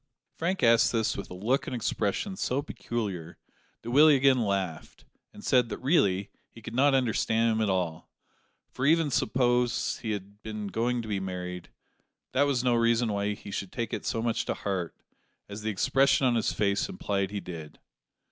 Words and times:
Frank 0.35 0.63
asked 0.63 0.91
this 0.91 1.15
with 1.15 1.29
a 1.29 1.35
look 1.35 1.67
and 1.67 1.75
expression 1.75 2.35
so 2.35 2.63
peculiar 2.63 3.37
that 3.83 3.91
Willie 3.91 4.15
again 4.15 4.41
laughed 4.41 5.05
and 5.31 5.43
said 5.45 5.69
that 5.69 5.77
really 5.77 6.31
he 6.49 6.59
could 6.59 6.73
not 6.73 6.95
understand 6.95 7.51
him 7.51 7.61
at 7.61 7.69
all; 7.69 8.09
for 8.71 8.83
even 8.87 9.11
suppose 9.11 9.99
he 9.99 10.09
had 10.09 10.41
been 10.41 10.69
going 10.69 11.03
to 11.03 11.07
be 11.07 11.19
married, 11.19 11.69
that 12.31 12.47
was 12.47 12.63
no 12.63 12.73
reason 12.73 13.13
why 13.13 13.33
he 13.35 13.51
should 13.51 13.71
take 13.71 13.93
it 13.93 14.03
so 14.03 14.23
much 14.23 14.43
to 14.45 14.55
heart, 14.55 14.95
as 15.47 15.61
the 15.61 15.69
expression 15.69 16.25
on 16.25 16.33
his 16.33 16.51
face 16.51 16.89
implied 16.89 17.29
he 17.29 17.39
did. 17.39 17.77